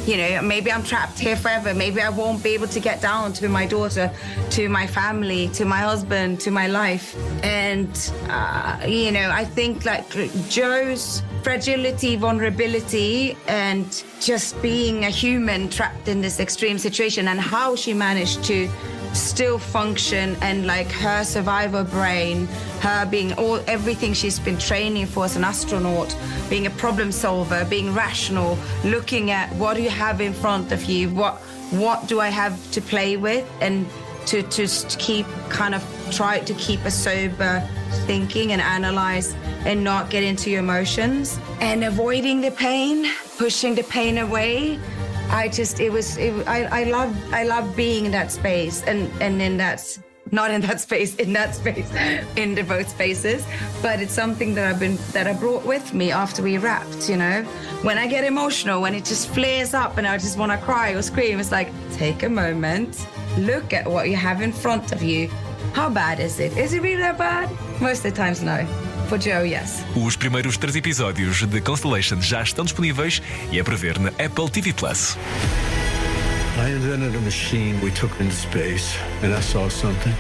you 0.06 0.16
know, 0.16 0.42
maybe 0.42 0.72
I'm 0.72 0.82
trapped 0.82 1.18
here 1.18 1.36
forever. 1.36 1.74
Maybe 1.74 2.00
I 2.00 2.08
won't 2.08 2.42
be 2.42 2.50
able 2.50 2.66
to 2.68 2.80
get 2.80 3.00
down 3.00 3.32
to 3.34 3.48
my 3.48 3.66
daughter, 3.66 4.10
to 4.50 4.68
my 4.68 4.86
family, 4.86 5.48
to 5.50 5.64
my 5.64 5.78
husband, 5.78 6.40
to 6.40 6.50
my 6.50 6.66
life. 6.66 7.16
And, 7.44 8.12
uh, 8.28 8.80
you 8.86 9.12
know, 9.12 9.30
I 9.30 9.44
think 9.44 9.84
like 9.84 10.10
Joe's 10.48 11.22
fragility, 11.42 12.16
vulnerability, 12.16 13.36
and 13.48 14.04
just 14.20 14.60
being 14.62 15.04
a 15.04 15.10
human 15.10 15.68
trapped 15.68 16.08
in 16.08 16.20
this 16.20 16.40
extreme 16.40 16.78
situation 16.78 17.28
and 17.28 17.40
how 17.40 17.74
she 17.74 17.92
managed 17.92 18.44
to 18.44 18.68
still 19.12 19.58
function 19.58 20.36
and 20.40 20.66
like 20.66 20.90
her 20.90 21.22
survivor 21.22 21.84
brain 21.84 22.46
her 22.80 23.04
being 23.04 23.30
all 23.34 23.60
everything 23.66 24.14
she's 24.14 24.38
been 24.38 24.56
training 24.56 25.04
for 25.04 25.26
as 25.26 25.36
an 25.36 25.44
astronaut 25.44 26.16
being 26.48 26.66
a 26.66 26.70
problem 26.70 27.12
solver 27.12 27.62
being 27.66 27.92
rational 27.92 28.58
looking 28.84 29.30
at 29.30 29.52
what 29.56 29.76
do 29.76 29.82
you 29.82 29.90
have 29.90 30.22
in 30.22 30.32
front 30.32 30.72
of 30.72 30.84
you 30.84 31.10
what 31.10 31.34
what 31.72 32.08
do 32.08 32.20
i 32.20 32.28
have 32.28 32.58
to 32.70 32.80
play 32.80 33.18
with 33.18 33.46
and 33.60 33.86
to 34.24 34.42
to 34.44 34.66
keep 34.98 35.26
kind 35.50 35.74
of 35.74 35.82
try 36.12 36.38
to 36.40 36.54
keep 36.54 36.84
a 36.84 36.90
sober 36.90 37.66
thinking 38.06 38.52
and 38.52 38.60
analyze 38.60 39.34
and 39.64 39.82
not 39.82 40.10
get 40.10 40.22
into 40.22 40.50
your 40.50 40.60
emotions. 40.60 41.38
And 41.60 41.84
avoiding 41.84 42.40
the 42.40 42.50
pain 42.50 43.10
pushing 43.42 43.74
the 43.74 43.82
pain 43.84 44.18
away. 44.18 44.78
I 45.30 45.48
just 45.48 45.80
it 45.80 45.90
was 45.90 46.16
it, 46.16 46.32
I 46.46 46.58
I 46.80 46.84
love 46.84 47.12
I 47.32 47.42
love 47.44 47.74
being 47.74 48.06
in 48.06 48.12
that 48.12 48.30
space 48.30 48.84
and 48.84 49.10
and 49.20 49.42
in 49.42 49.56
that 49.56 49.80
not 50.30 50.50
in 50.50 50.60
that 50.60 50.80
space 50.86 51.16
in 51.16 51.32
that 51.32 51.54
space 51.54 51.90
in 52.36 52.54
the 52.54 52.62
both 52.62 52.88
spaces. 52.88 53.44
But 53.82 54.00
it's 54.00 54.12
something 54.12 54.54
that 54.54 54.64
I've 54.68 54.78
been 54.78 54.96
that 55.12 55.26
I 55.26 55.32
brought 55.32 55.64
with 55.64 55.92
me 55.92 56.12
after 56.12 56.40
we 56.42 56.58
wrapped 56.58 57.08
you 57.08 57.16
know? 57.16 57.42
When 57.82 57.98
I 57.98 58.06
get 58.06 58.22
emotional 58.24 58.80
when 58.80 58.94
it 58.94 59.04
just 59.04 59.28
flares 59.28 59.74
up 59.74 59.98
and 59.98 60.06
I 60.06 60.18
just 60.18 60.38
want 60.38 60.52
to 60.52 60.58
cry 60.58 60.90
or 60.90 61.02
scream 61.02 61.40
it's 61.40 61.50
like 61.50 61.70
take 61.92 62.22
a 62.22 62.28
moment 62.28 63.06
look 63.38 63.72
at 63.72 63.84
what 63.90 64.08
you 64.08 64.16
have 64.16 64.40
in 64.42 64.52
front 64.52 64.92
of 64.92 65.02
you 65.02 65.28
how 65.74 65.88
bad 65.88 66.20
is 66.20 66.38
it 66.38 66.56
is 66.56 66.72
it 66.72 66.82
really 66.82 67.02
that 67.02 67.18
bad 67.18 67.48
most 67.80 68.04
of 68.04 68.12
the 68.12 68.16
times 68.16 68.42
no 68.42 68.66
For 69.12 69.18
Joe, 69.18 69.44
yes. 69.46 69.84
Os 69.94 70.16
primeiros 70.16 70.56
três 70.56 70.74
episódios 70.74 71.46
de 71.46 71.60
Constellation 71.60 72.18
já 72.22 72.42
estão 72.42 72.64
disponíveis 72.64 73.20
e 73.50 73.58
é 73.58 73.62
para 73.62 73.76
ver 73.76 73.98
na 73.98 74.08
Apple 74.08 74.48
TV 74.50 74.72
Plus. 74.72 75.18
I 76.56 76.70
invented 76.70 77.14
a 77.14 77.20
machine 77.20 77.78
we 77.82 77.90
took 77.90 78.18
into 78.22 78.34
space, 78.34 78.96
and 79.22 79.34
I 79.34 79.42
saw 79.42 79.68
something, 79.68 80.14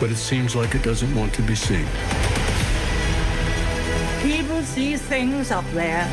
but 0.00 0.10
it 0.10 0.16
seems 0.16 0.56
like 0.56 0.76
it 0.76 0.82
doesn't 0.82 1.14
want 1.14 1.32
to 1.34 1.42
be 1.42 1.54
seen. 1.54 1.86
People 4.22 4.62
see 4.64 4.96
things 4.96 5.52
up 5.52 5.64
there, 5.72 6.04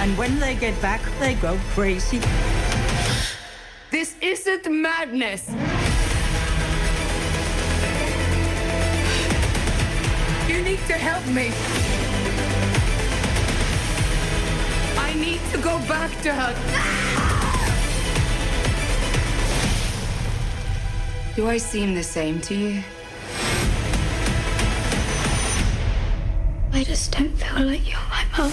and 0.00 0.18
when 0.18 0.40
they 0.40 0.56
get 0.56 0.74
back, 0.80 1.00
they 1.20 1.34
go 1.34 1.56
crazy. 1.76 2.20
This 3.92 4.16
isn't 4.20 4.68
madness. 4.68 5.46
To 10.88 10.92
help 10.94 11.24
me. 11.26 11.50
I 14.98 15.14
need 15.14 15.40
to 15.52 15.58
go 15.58 15.78
back 15.88 16.10
to 16.22 16.32
her. 16.32 16.54
Do 21.36 21.48
I 21.48 21.58
seem 21.58 21.94
the 21.94 22.02
same 22.02 22.40
to 22.42 22.54
you? 22.54 22.82
I 26.72 26.84
just 26.84 27.12
don't 27.12 27.36
feel 27.36 27.66
like 27.66 27.88
you're 27.88 28.08
my 28.10 28.24
mom. 28.36 28.52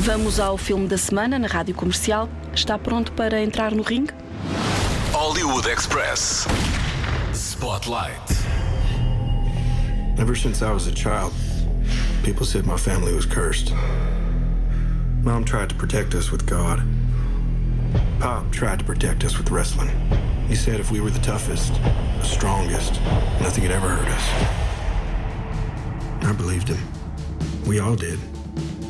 Vamos 0.00 0.40
ao 0.40 0.56
filme 0.56 0.88
da 0.88 0.96
semana 0.96 1.38
na 1.38 1.46
rádio 1.46 1.74
comercial. 1.74 2.28
Está 2.54 2.78
pronto 2.78 3.12
para 3.12 3.40
entrar 3.40 3.72
no 3.74 3.82
ringue? 3.82 4.12
Hollywood 5.12 5.66
Express. 5.66 6.46
Spotlight. 7.34 8.39
Ever 10.20 10.34
since 10.34 10.60
I 10.60 10.70
was 10.70 10.86
a 10.86 10.92
child, 10.92 11.32
people 12.22 12.44
said 12.44 12.66
my 12.66 12.76
family 12.76 13.14
was 13.14 13.24
cursed. 13.24 13.72
Mom 15.22 15.46
tried 15.46 15.70
to 15.70 15.74
protect 15.74 16.14
us 16.14 16.30
with 16.30 16.44
God. 16.44 16.82
Pop 18.20 18.52
tried 18.52 18.80
to 18.80 18.84
protect 18.84 19.24
us 19.24 19.38
with 19.38 19.50
wrestling. 19.50 19.88
He 20.46 20.54
said 20.54 20.78
if 20.78 20.90
we 20.90 21.00
were 21.00 21.08
the 21.08 21.20
toughest, 21.20 21.72
the 21.72 22.22
strongest, 22.22 23.00
nothing 23.40 23.62
could 23.62 23.72
ever 23.72 23.88
hurt 23.88 24.08
us. 24.08 24.28
I 26.22 26.32
believed 26.34 26.68
him. 26.68 26.86
We 27.66 27.80
all 27.80 27.96
did. 27.96 28.18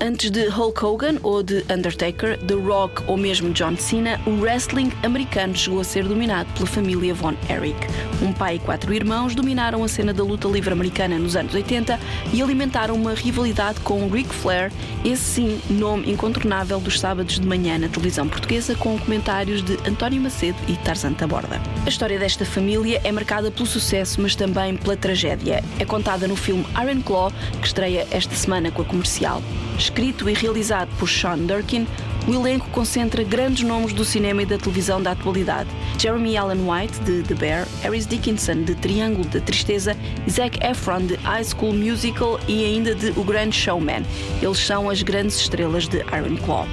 Antes 0.03 0.31
de 0.31 0.49
Hulk 0.49 0.83
Hogan 0.83 1.17
ou 1.23 1.43
de 1.43 1.63
Undertaker, 1.71 2.39
The 2.47 2.55
Rock 2.55 3.03
ou 3.07 3.19
mesmo 3.19 3.53
John 3.53 3.77
Cena, 3.77 4.19
o 4.27 4.31
wrestling 4.41 4.91
americano 5.03 5.55
chegou 5.55 5.79
a 5.81 5.85
ser 5.85 6.05
dominado 6.05 6.51
pela 6.55 6.67
família 6.67 7.13
Von 7.13 7.35
Erich. 7.51 7.77
Um 8.23 8.33
pai 8.33 8.57
e 8.57 8.59
quatro 8.61 8.95
irmãos 8.95 9.35
dominaram 9.35 9.85
a 9.85 9.89
cena 9.89 10.15
da 10.15 10.25
luta 10.25 10.49
livre 10.49 10.73
americana 10.73 11.19
nos 11.19 11.37
anos 11.37 11.55
80 11.55 12.01
e 12.33 12.41
alimentaram 12.41 12.95
uma 12.95 13.13
rivalidade 13.13 13.79
com 13.81 14.09
Ric 14.09 14.35
Flair, 14.35 14.73
esse 15.05 15.23
sim 15.23 15.61
nome 15.69 16.11
incontornável 16.11 16.81
dos 16.81 16.99
sábados 16.99 17.39
de 17.39 17.47
manhã 17.47 17.79
na 17.79 17.89
televisão 17.89 18.27
portuguesa, 18.27 18.75
com 18.75 18.99
comentários 18.99 19.63
de 19.63 19.75
António 19.87 20.23
Macedo 20.23 20.57
e 20.67 20.77
Tarzan 20.79 21.13
Taborda. 21.13 21.61
A 21.85 21.89
história 21.91 22.19
desta 22.19 22.47
família 22.47 23.03
é 23.05 23.13
marcada 23.13 23.51
pelo 23.51 23.67
sucesso, 23.67 24.19
mas 24.23 24.35
também 24.35 24.79
pela 24.79 24.97
tragédia. 24.97 25.63
É 25.79 25.85
contada 25.85 26.27
no 26.27 26.37
filme 26.37 26.65
Iron 26.83 27.03
Claw, 27.03 27.31
que 27.61 27.67
estreia 27.67 28.07
esta 28.11 28.35
semana 28.35 28.71
com 28.71 28.81
a 28.81 28.85
comercial. 28.87 29.43
Escrito 29.81 30.29
e 30.29 30.35
realizado 30.35 30.91
por 30.99 31.09
Sean 31.09 31.39
Durkin, 31.39 31.87
o 32.29 32.35
elenco 32.35 32.69
concentra 32.69 33.25
grandes 33.25 33.67
nomes 33.67 33.95
do 33.95 34.05
cinema 34.05 34.43
e 34.43 34.47
da 34.47 34.59
televisão 34.59 35.03
da 35.03 35.13
atualidade. 35.13 35.71
Jeremy 35.99 36.37
Allen 36.37 36.69
White, 36.69 37.01
de 37.01 37.23
The 37.23 37.35
Bear, 37.35 37.67
Harris 37.81 38.07
Dickinson, 38.07 38.63
de 38.63 38.75
Triângulo 38.75 39.27
da 39.29 39.41
Tristeza, 39.41 39.97
Zac 40.29 40.59
Efron, 40.63 41.07
de 41.07 41.15
High 41.15 41.45
School 41.45 41.73
Musical 41.73 42.39
e 42.47 42.63
ainda 42.63 42.95
de 42.95 43.09
O 43.19 43.25
Grande 43.25 43.57
Showman. 43.57 44.03
Eles 44.43 44.59
são 44.59 44.91
as 44.91 45.03
grandes 45.03 45.41
estrelas 45.41 45.89
de 45.89 45.97
Iron 45.97 46.37
Claw. 46.45 46.67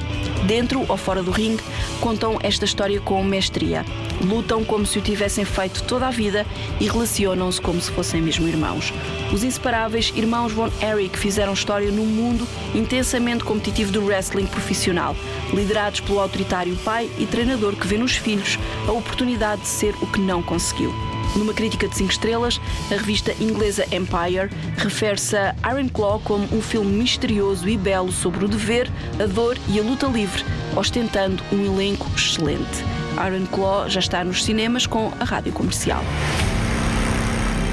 Dentro 0.45 0.83
ou 0.89 0.97
fora 0.97 1.23
do 1.23 1.31
ringue, 1.31 1.63
contam 2.01 2.37
esta 2.43 2.65
história 2.65 2.99
com 2.99 3.23
mestria. 3.23 3.85
Lutam 4.21 4.63
como 4.63 4.85
se 4.85 4.97
o 4.97 5.01
tivessem 5.01 5.45
feito 5.45 5.83
toda 5.83 6.07
a 6.07 6.11
vida 6.11 6.45
e 6.79 6.87
relacionam-se 6.87 7.61
como 7.61 7.79
se 7.79 7.91
fossem 7.91 8.21
mesmo 8.21 8.47
irmãos. 8.47 8.93
Os 9.31 9.43
inseparáveis 9.43 10.11
irmãos 10.15 10.51
Von 10.51 10.69
Erich 10.81 11.17
fizeram 11.17 11.53
história 11.53 11.91
num 11.91 12.05
mundo 12.05 12.47
intensamente 12.73 13.43
competitivo 13.43 13.91
do 13.91 14.03
wrestling 14.05 14.47
profissional, 14.47 15.15
liderados 15.53 15.99
pelo 15.99 16.19
autoritário 16.19 16.75
pai 16.77 17.09
e 17.17 17.25
treinador 17.25 17.75
que 17.75 17.87
vê 17.87 17.97
nos 17.97 18.15
filhos 18.15 18.57
a 18.87 18.91
oportunidade 18.91 19.61
de 19.61 19.67
ser 19.67 19.93
o 20.01 20.07
que 20.07 20.19
não 20.19 20.41
conseguiu. 20.41 20.93
Numa 21.35 21.53
crítica 21.53 21.87
de 21.87 21.95
5 21.95 22.11
estrelas, 22.11 22.59
a 22.89 22.95
revista 22.95 23.31
inglesa 23.39 23.85
Empire 23.91 24.49
refere-se 24.77 25.35
a 25.35 25.53
Iron 25.71 25.89
Claw 25.89 26.19
como 26.23 26.47
um 26.51 26.61
filme 26.61 26.91
misterioso 26.91 27.67
e 27.69 27.77
belo 27.77 28.11
sobre 28.11 28.45
o 28.45 28.47
dever, 28.47 28.89
a 29.21 29.25
dor 29.25 29.57
e 29.67 29.79
a 29.79 29.83
luta 29.83 30.07
livre, 30.07 30.43
ostentando 30.75 31.43
um 31.51 31.65
elenco 31.65 32.09
excelente. 32.15 32.83
Iron 33.25 33.45
Claw 33.47 33.89
já 33.89 33.99
está 33.99 34.23
nos 34.23 34.43
cinemas 34.43 34.85
com 34.85 35.11
a 35.19 35.23
rádio 35.23 35.51
comercial. 35.51 36.03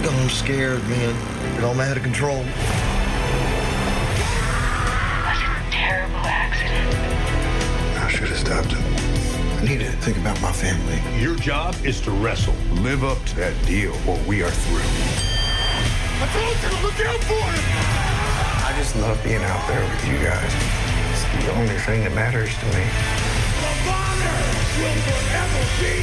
I'm 0.04 0.30
scared, 0.30 0.82
man. 0.88 1.14
Control. 2.02 2.44
I 7.96 8.08
should 8.10 8.28
have 8.28 8.38
stopped 8.38 8.72
him. 8.72 8.82
I 9.60 9.64
need 9.66 9.80
to 9.80 9.90
think 10.02 10.18
about 10.18 10.40
my 10.42 10.52
family. 10.52 11.00
Your 11.18 11.36
job 11.36 11.74
is 11.84 12.00
to 12.02 12.10
wrestle. 12.10 12.54
Live 12.82 13.02
up 13.02 13.22
to 13.26 13.36
that 13.36 13.54
deal, 13.66 13.94
or 14.06 14.18
we 14.26 14.42
are 14.42 14.50
through. 14.50 14.82
I 16.20 16.26
told 16.32 16.56
you 16.62 16.68
to 16.68 16.82
look 16.84 17.00
out 17.06 17.22
for 17.24 17.34
him! 17.34 17.64
I 18.64 18.74
just 18.76 18.96
love 18.96 19.22
being 19.24 19.42
out 19.42 19.68
there 19.68 19.80
with 19.80 20.06
you 20.06 20.18
guys. 20.24 20.52
It's 21.12 21.44
the 21.44 21.52
only 21.54 21.78
thing 21.78 22.04
that 22.04 22.14
matters 22.14 22.56
to 22.58 22.66
me. 22.76 23.23
Will 24.76 24.98
forever 25.06 25.62
be 25.78 25.94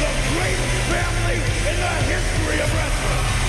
the 0.00 0.10
greatest 0.34 0.76
family 0.92 1.40
in 1.70 1.76
the 1.80 1.94
history 2.12 2.58
of 2.60 2.68
wrestling. 2.74 3.48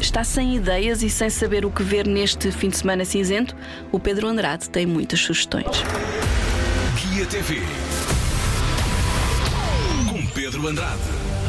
Está 0.00 0.24
sem 0.24 0.56
ideias 0.56 1.02
e 1.02 1.10
sem 1.10 1.28
saber 1.28 1.66
o 1.66 1.70
que 1.70 1.82
ver 1.82 2.06
neste 2.06 2.50
fim 2.50 2.70
de 2.70 2.78
semana 2.78 3.04
cinzento? 3.04 3.54
O 3.90 3.98
Pedro 4.00 4.26
Andrade 4.26 4.70
tem 4.70 4.86
muitas 4.86 5.20
sugestões. 5.20 5.66
Guia 6.96 7.26
TV. 7.26 7.60
Com 10.08 10.26
Pedro 10.28 10.66
Andrade. 10.66 11.00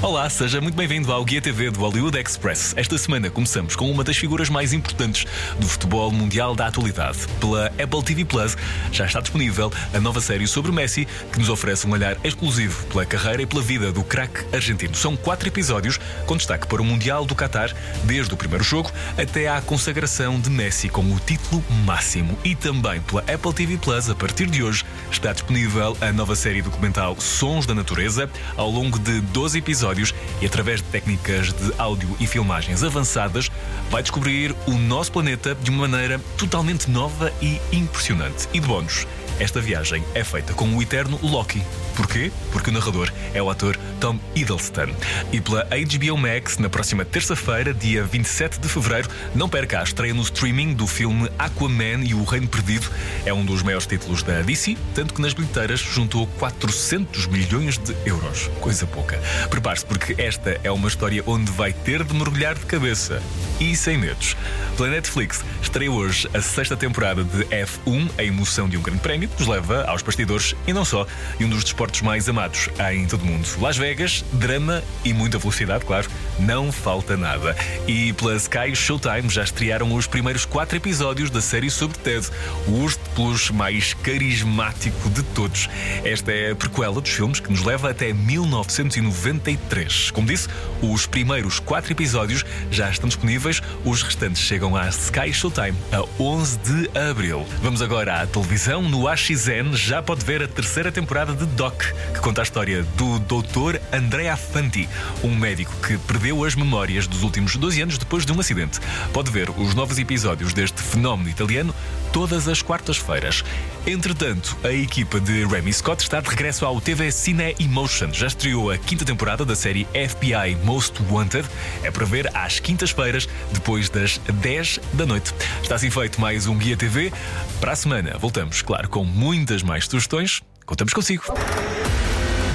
Olá, 0.04 0.30
seja 0.30 0.60
muito 0.60 0.76
bem-vindo 0.76 1.14
ao 1.14 1.24
Guia 1.24 1.42
TV 1.42 1.72
do 1.72 1.80
Hollywood 1.80 2.20
Express. 2.20 2.74
Esta 2.76 2.98
semana 2.98 3.30
começamos 3.30 3.74
com 3.74 3.90
uma 3.90 4.04
das 4.04 4.18
figuras 4.18 4.50
mais 4.50 4.74
importantes 4.74 5.26
do 5.58 5.66
futebol 5.66 6.12
mundial 6.12 6.54
da 6.54 6.68
atualidade. 6.68 7.20
Pela 7.40 7.68
Apple 7.68 8.04
TV 8.04 8.26
Plus 8.26 8.58
já 8.92 9.06
está 9.06 9.22
disponível 9.22 9.72
a 9.94 10.02
nova 10.02 10.20
série 10.20 10.46
sobre 10.46 10.74
Messi, 10.74 11.08
que 11.32 11.40
nos 11.40 11.48
oferece 11.48 11.88
um 11.88 11.92
olhar 11.92 12.18
exclusivo 12.22 12.86
pela 12.88 13.06
carreira 13.06 13.44
e 13.44 13.46
pela 13.46 13.62
vida 13.62 13.94
do 13.94 14.04
craque 14.04 14.44
argentino. 14.54 14.94
São 14.94 15.16
quatro 15.16 15.48
episódios 15.48 15.98
com 16.26 16.36
destaque 16.36 16.68
para 16.68 16.82
o 16.82 16.86
Mundial 16.86 17.24
do 17.24 17.34
Qatar, 17.34 17.74
desde 18.04 18.34
o 18.34 18.38
primeiro 18.38 18.64
jogo 18.64 18.92
até 19.18 19.48
à 19.48 19.62
consagração 19.62 20.38
de 20.38 20.50
Messi 20.50 20.90
com 20.90 21.02
o 21.14 21.20
título 21.26 21.64
máximo. 21.86 22.38
E 22.44 22.56
também 22.56 23.00
pela 23.00 23.22
Apple 23.22 23.54
TV 23.54 23.78
Plus, 23.78 24.10
a 24.10 24.16
partir 24.16 24.48
de 24.48 24.64
hoje, 24.64 24.84
está 25.10 25.32
disponível 25.32 25.96
a 26.02 26.12
nova 26.12 26.36
série 26.36 26.62
documental 26.62 27.16
Sons 27.22 27.66
da 27.66 27.74
Natureza, 27.74 28.30
ao 28.58 28.70
longo 28.70 29.00
de 29.00 29.22
12 29.22 29.60
episódios 29.60 29.93
e 30.42 30.46
através 30.46 30.82
de 30.82 30.88
técnicas 30.88 31.54
de 31.54 31.74
áudio 31.78 32.16
e 32.20 32.28
filmagens 32.28 32.84
avançadas, 32.84 33.50
vai 33.90 34.02
descobrir 34.02 34.56
o 34.66 34.72
nosso 34.72 35.12
planeta 35.12 35.56
de 35.56 35.70
uma 35.70 35.88
maneira 35.88 36.20
totalmente 36.38 36.90
nova 36.90 37.32
e 37.42 37.60
impressionante. 37.72 38.48
E 38.54 38.60
de 38.60 38.68
bónus, 38.68 39.06
esta 39.40 39.60
viagem 39.60 40.04
é 40.14 40.24
feita 40.24 40.54
com 40.54 40.68
o 40.76 40.82
eterno 40.82 41.20
Loki. 41.22 41.62
Porquê? 41.96 42.32
Porque 42.52 42.70
o 42.70 42.74
narrador 42.74 43.12
é 43.34 43.42
o 43.42 43.50
ator 43.50 43.78
Tom 44.00 44.20
Hiddleston. 44.36 44.90
E 45.32 45.40
pela 45.40 45.64
HBO 45.64 46.18
Max, 46.18 46.58
na 46.58 46.70
próxima 46.70 47.06
terça-feira, 47.06 47.74
dia 47.74 48.04
27 48.04 48.60
de 48.60 48.68
fevereiro, 48.68 49.10
não 49.36 49.48
perca 49.48 49.80
a 49.80 49.84
estreia 49.84 50.14
no 50.14 50.22
streaming 50.22 50.74
do 50.74 50.88
filme 50.88 51.30
Aquaman 51.38 52.04
e 52.04 52.14
o 52.14 52.24
Reino 52.24 52.48
Perdido. 52.48 52.90
É 53.26 53.34
um 53.34 53.46
dos 53.46 53.62
maiores 53.62 53.86
títulos 53.86 54.24
da 54.24 54.42
DC, 54.42 54.78
tanto 54.96 55.14
que 55.14 55.22
nas 55.22 55.34
bilheteiras 55.34 55.80
juntou 55.80 56.28
400 56.40 57.28
milhões 57.28 57.78
de 57.78 57.96
euros. 58.06 58.50
Coisa 58.60 58.86
pouca. 58.88 59.22
Prepare-se, 59.50 59.86
porque 59.86 60.16
esta 60.18 60.60
é 60.64 60.72
uma 60.72 60.88
história 60.88 61.24
onde 61.26 61.52
vai 61.52 61.74
ter 61.74 62.04
de 62.04 62.14
mergulhar 62.14 62.56
de 62.56 62.66
cabeça. 62.66 63.22
E 63.64 63.78
sem 63.78 63.98
medos. 63.98 64.36
Pela 64.76 64.90
Netflix, 64.90 65.42
estreia 65.62 65.90
hoje 65.90 66.28
a 66.34 66.42
sexta 66.42 66.76
temporada 66.76 67.24
de 67.24 67.46
F1, 67.46 68.10
a 68.18 68.24
emoção 68.24 68.68
de 68.68 68.78
um 68.78 68.82
grande 68.82 69.00
prémio, 69.00 69.30
que 69.30 69.40
nos 69.40 69.48
leva 69.48 69.86
aos 69.86 70.02
bastidores 70.02 70.54
e 70.68 70.74
não 70.74 70.84
só, 70.84 71.08
e 71.40 71.46
um 71.46 71.50
dos 71.50 71.64
desportos 71.64 72.02
mais 72.02 72.28
amados 72.28 72.68
em 72.92 73.08
todo 73.08 73.22
o 73.22 73.26
mundo. 73.26 73.48
Las 73.62 73.78
Vegas, 73.78 74.26
drama 74.34 74.84
e 75.06 75.14
muita 75.14 75.38
velocidade, 75.38 75.86
claro, 75.86 76.10
não 76.40 76.74
falta 76.74 77.16
nada. 77.16 77.56
E 77.88 78.12
pela 78.12 78.36
Sky 78.36 78.76
Showtime 78.76 79.30
já 79.30 79.46
estrearam 79.46 79.94
os 79.94 80.08
primeiros 80.08 80.44
quatro 80.44 80.76
episódios 80.76 81.30
da 81.30 81.40
série 81.40 81.70
sobre 81.70 81.98
Ted, 82.00 82.28
o 82.68 82.82
urso 82.82 83.00
peluche 83.16 83.54
mais 83.54 83.94
carismático 83.94 85.10
de 85.10 85.24
todos. 85.24 85.70
Esta 86.04 86.34
é 86.34 86.52
a 86.52 86.56
prequela 86.56 87.00
dos 87.00 87.12
filmes 87.12 87.40
que 87.40 87.50
nos 87.50 87.64
leva 87.64 87.92
até 87.92 88.12
1993. 88.12 90.12
Como 90.12 90.28
disse, 90.28 90.50
os 90.82 91.06
primeiros 91.06 91.60
quatro 91.60 91.94
episódios 91.94 92.44
já 92.70 92.90
estão 92.90 93.08
disponíveis, 93.08 93.53
os 93.84 94.02
restantes 94.02 94.42
chegam 94.42 94.76
à 94.76 94.88
Sky 94.90 95.34
Showtime 95.34 95.76
a 95.92 96.04
11 96.22 96.58
de 96.60 96.98
abril. 96.98 97.46
Vamos 97.62 97.82
agora 97.82 98.22
à 98.22 98.28
televisão. 98.28 98.82
No 98.82 99.08
AXN 99.08 99.74
já 99.74 100.02
pode 100.02 100.26
ver 100.26 100.42
a 100.42 100.48
terceira 100.48 100.92
temporada 100.92 101.34
de 101.34 101.46
Doc, 101.46 101.84
que 102.14 102.20
conta 102.20 102.42
a 102.42 102.44
história 102.44 102.84
do 102.98 103.20
Dr. 103.20 103.80
Andrea 103.92 104.36
Fanti, 104.38 104.88
um 105.24 105.36
médico 105.36 105.74
que 105.86 105.98
perdeu 105.98 106.44
as 106.44 106.56
memórias 106.56 107.08
dos 107.08 107.24
últimos 107.24 107.56
12 107.56 107.82
anos 107.82 107.98
depois 108.14 108.26
de 108.28 108.32
um 108.32 108.40
acidente. 108.40 108.80
Pode 109.12 109.32
ver 109.32 109.50
os 109.50 109.74
novos 109.74 109.98
episódios 109.98 110.54
deste 110.54 110.80
fenómeno 110.84 111.30
italiano 111.30 111.74
todas 112.12 112.48
as 112.48 112.62
quartas-feiras. 112.62 113.44
Entretanto, 113.88 114.56
a 114.64 114.72
equipa 114.72 115.20
de 115.20 115.44
Remy 115.46 115.74
Scott 115.74 116.04
está 116.04 116.22
de 116.22 116.30
regresso 116.30 116.64
ao 116.64 116.80
TV 116.80 117.12
Cine 117.12 117.56
Emotion. 117.60 118.14
Já 118.14 118.28
estreou 118.28 118.70
a 118.70 118.78
quinta 118.78 119.04
temporada 119.04 119.44
da 119.44 119.56
série 119.56 119.86
FBI 119.86 120.56
Most 120.64 121.02
Wanted. 121.10 121.48
É 121.82 121.90
para 121.90 122.06
ver 122.06 122.30
às 122.38 122.60
quintas-feiras, 122.60 123.28
depois 123.52 123.90
das 123.90 124.20
10 124.32 124.80
da 124.94 125.08
noite. 125.08 125.34
Está 125.64 125.74
assim 125.74 125.90
feito 125.90 126.22
mais 126.22 126.46
um 126.46 126.56
Guia 126.56 126.78
TV. 126.78 127.12
Para 127.60 127.72
a 127.72 127.76
semana, 127.76 128.16
voltamos, 128.20 128.62
claro, 128.62 128.90
com 128.90 129.04
muitas 129.04 129.64
mais 129.64 129.86
sugestões. 129.86 130.44
Contamos 130.68 130.94
consigo. 130.94 131.24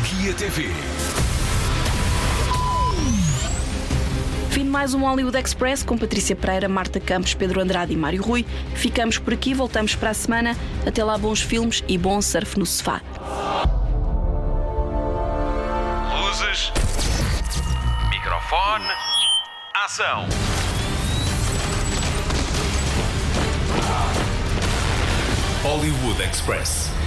Guia 0.04 0.32
TV. 0.34 0.70
Fim 4.58 4.64
de 4.64 4.70
mais 4.70 4.92
um 4.92 5.02
Hollywood 5.02 5.38
Express 5.38 5.84
com 5.84 5.96
Patrícia 5.96 6.34
Pereira, 6.34 6.68
Marta 6.68 6.98
Campos, 6.98 7.32
Pedro 7.32 7.60
Andrade 7.60 7.92
e 7.92 7.96
Mário 7.96 8.20
Rui. 8.20 8.44
Ficamos 8.74 9.16
por 9.16 9.32
aqui, 9.32 9.54
voltamos 9.54 9.94
para 9.94 10.10
a 10.10 10.14
semana. 10.14 10.56
Até 10.84 11.04
lá, 11.04 11.16
bons 11.16 11.40
filmes 11.40 11.84
e 11.86 11.96
bom 11.96 12.20
surf 12.20 12.58
no 12.58 12.66
sofá. 12.66 13.00
Luzes. 16.20 16.72
Microfone. 18.10 18.88
Ação. 19.84 20.26
Hollywood 25.62 26.20
Express. 26.20 26.97